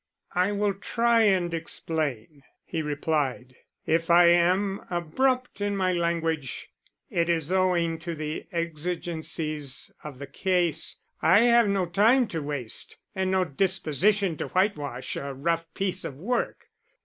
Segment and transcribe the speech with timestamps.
[0.33, 3.53] "I will try and explain," he replied.
[3.85, 6.69] "If I am abrupt in my language,
[7.11, 10.95] it is owing to the exigencies of the case.
[11.21, 16.15] I have no time to waste and no disposition to whitewash a rough piece of
[16.15, 16.65] work.